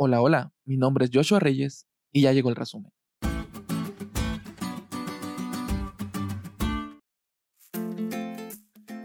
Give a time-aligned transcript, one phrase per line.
[0.00, 2.92] Hola, hola, mi nombre es Joshua Reyes y ya llegó el resumen.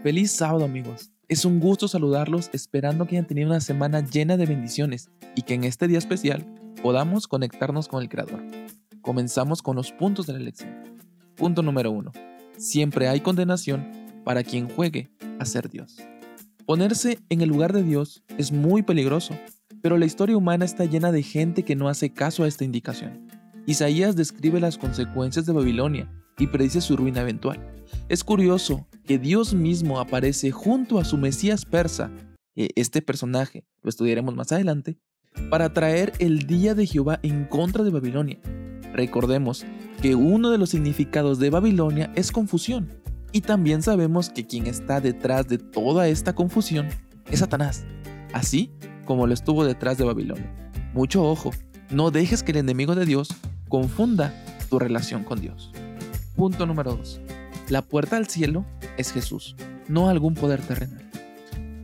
[0.04, 1.10] Feliz sábado amigos.
[1.26, 5.54] Es un gusto saludarlos esperando que hayan tenido una semana llena de bendiciones y que
[5.54, 6.46] en este día especial
[6.80, 8.44] podamos conectarnos con el Creador.
[9.02, 10.96] Comenzamos con los puntos de la lección.
[11.34, 12.12] Punto número uno.
[12.56, 13.90] Siempre hay condenación
[14.22, 15.96] para quien juegue a ser Dios.
[16.66, 19.34] Ponerse en el lugar de Dios es muy peligroso,
[19.84, 23.28] pero la historia humana está llena de gente que no hace caso a esta indicación.
[23.66, 27.60] Isaías describe las consecuencias de Babilonia y predice su ruina eventual.
[28.08, 32.10] Es curioso que Dios mismo aparece junto a su Mesías persa,
[32.54, 34.96] este personaje lo estudiaremos más adelante,
[35.50, 38.38] para traer el día de Jehová en contra de Babilonia.
[38.94, 39.66] Recordemos
[40.00, 42.88] que uno de los significados de Babilonia es confusión,
[43.32, 46.88] y también sabemos que quien está detrás de toda esta confusión
[47.30, 47.84] es Satanás,
[48.32, 48.72] así
[49.04, 50.50] como lo estuvo detrás de Babilonia.
[50.92, 51.50] Mucho ojo,
[51.90, 53.28] no dejes que el enemigo de Dios
[53.68, 54.34] confunda
[54.68, 55.72] tu relación con Dios.
[56.36, 57.20] Punto número 2.
[57.68, 58.64] La puerta al cielo
[58.96, 59.56] es Jesús,
[59.88, 61.04] no algún poder terrenal.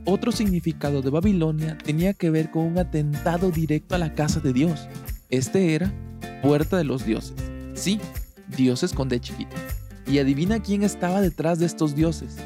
[0.05, 4.51] Otro significado de Babilonia tenía que ver con un atentado directo a la casa de
[4.51, 4.87] Dios.
[5.29, 5.93] Este era
[6.41, 7.35] puerta de los dioses.
[7.75, 7.99] Sí,
[8.47, 9.55] Dios esconde chiquito.
[10.07, 12.37] Y adivina quién estaba detrás de estos dioses.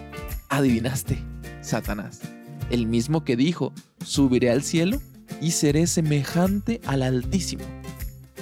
[0.49, 1.17] Adivinaste,
[1.61, 2.21] Satanás.
[2.69, 4.99] El mismo que dijo, subiré al cielo
[5.41, 7.63] y seré semejante al Altísimo.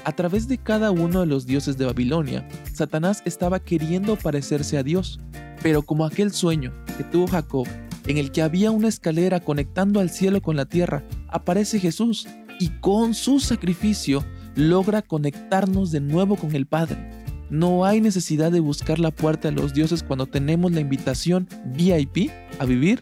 [0.06, 4.84] A través de cada uno de los dioses de Babilonia, Satanás estaba queriendo parecerse a
[4.84, 5.20] Dios,
[5.62, 7.68] pero como aquel sueño que tuvo Jacob,
[8.06, 12.28] en el que había una escalera conectando al cielo con la tierra, aparece Jesús
[12.60, 17.10] y con su sacrificio logra conectarnos de nuevo con el Padre.
[17.50, 22.30] No hay necesidad de buscar la puerta de los dioses cuando tenemos la invitación VIP
[22.60, 23.02] a vivir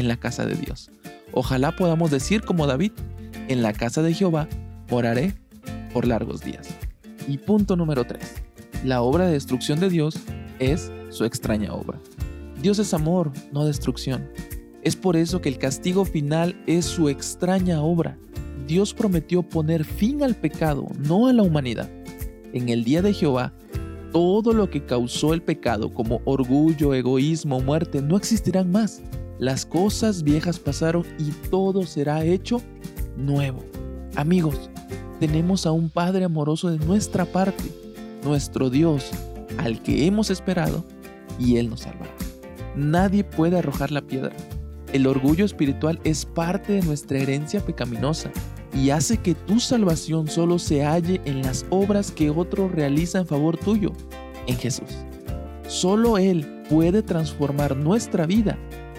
[0.00, 0.90] en la casa de Dios.
[1.32, 2.92] Ojalá podamos decir como David,
[3.48, 4.48] en la casa de Jehová
[4.90, 5.34] moraré
[5.92, 6.68] por largos días.
[7.28, 8.20] Y punto número 3.
[8.84, 10.16] La obra de destrucción de Dios
[10.58, 11.98] es su extraña obra.
[12.60, 14.28] Dios es amor, no destrucción.
[14.82, 18.18] Es por eso que el castigo final es su extraña obra.
[18.66, 21.90] Dios prometió poner fin al pecado, no a la humanidad.
[22.52, 23.52] En el día de Jehová,
[24.12, 29.02] todo lo que causó el pecado como orgullo, egoísmo, muerte, no existirán más.
[29.40, 32.60] Las cosas viejas pasaron y todo será hecho
[33.16, 33.64] nuevo.
[34.14, 34.68] Amigos,
[35.18, 37.64] tenemos a un Padre amoroso de nuestra parte,
[38.22, 39.10] nuestro Dios,
[39.56, 40.84] al que hemos esperado,
[41.38, 42.12] y Él nos salvará.
[42.76, 44.36] Nadie puede arrojar la piedra.
[44.92, 48.30] El orgullo espiritual es parte de nuestra herencia pecaminosa
[48.74, 53.26] y hace que tu salvación solo se halle en las obras que otro realiza en
[53.26, 53.92] favor tuyo,
[54.46, 54.90] en Jesús.
[55.66, 58.58] Solo Él puede transformar nuestra vida